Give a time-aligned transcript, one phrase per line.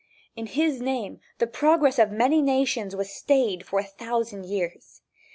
[0.35, 5.03] In his name the progress of many nations was stayed for a thousand years.